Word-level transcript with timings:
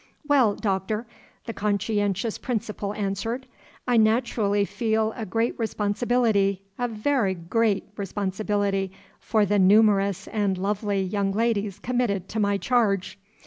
"Well, 0.27 0.55
Doctor," 0.55 1.05
the 1.45 1.53
conscientious 1.53 2.39
Principal 2.39 2.91
answered, 2.95 3.45
"I 3.87 3.97
naterally 3.99 4.65
feel 4.67 5.13
a 5.15 5.27
graat 5.27 5.53
responsibility, 5.59 6.63
a 6.79 6.87
very 6.87 7.35
graaat 7.35 7.83
responsibility, 7.97 8.93
for 9.19 9.45
the 9.45 9.59
noomerous 9.59 10.27
and 10.33 10.57
lovely 10.57 11.03
young 11.03 11.33
ladies 11.33 11.77
committed 11.77 12.27
to 12.29 12.39
my 12.39 12.57
charge. 12.57 13.19